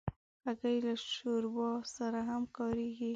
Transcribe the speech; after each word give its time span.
هګۍ 0.45 0.77
له 0.85 0.93
شوربا 1.13 1.69
سره 1.95 2.19
هم 2.29 2.43
کارېږي. 2.57 3.09